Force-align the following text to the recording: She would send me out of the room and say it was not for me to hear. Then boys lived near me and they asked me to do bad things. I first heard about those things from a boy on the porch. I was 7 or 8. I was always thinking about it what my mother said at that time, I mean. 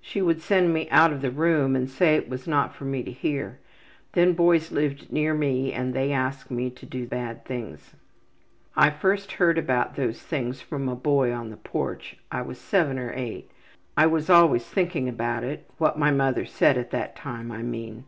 She 0.00 0.20
would 0.20 0.40
send 0.42 0.74
me 0.74 0.90
out 0.90 1.12
of 1.12 1.22
the 1.22 1.30
room 1.30 1.76
and 1.76 1.88
say 1.88 2.16
it 2.16 2.28
was 2.28 2.48
not 2.48 2.74
for 2.74 2.84
me 2.84 3.04
to 3.04 3.12
hear. 3.12 3.60
Then 4.10 4.32
boys 4.32 4.72
lived 4.72 5.12
near 5.12 5.34
me 5.34 5.72
and 5.72 5.94
they 5.94 6.10
asked 6.10 6.50
me 6.50 6.68
to 6.70 6.84
do 6.84 7.06
bad 7.06 7.44
things. 7.44 7.94
I 8.74 8.90
first 8.90 9.30
heard 9.34 9.56
about 9.56 9.94
those 9.94 10.20
things 10.20 10.60
from 10.60 10.88
a 10.88 10.96
boy 10.96 11.32
on 11.32 11.50
the 11.50 11.56
porch. 11.56 12.16
I 12.32 12.42
was 12.42 12.58
7 12.58 12.98
or 12.98 13.12
8. 13.14 13.48
I 13.96 14.06
was 14.08 14.28
always 14.28 14.66
thinking 14.66 15.08
about 15.08 15.44
it 15.44 15.70
what 15.78 15.96
my 15.96 16.10
mother 16.10 16.44
said 16.44 16.76
at 16.76 16.90
that 16.90 17.14
time, 17.14 17.52
I 17.52 17.62
mean. 17.62 18.02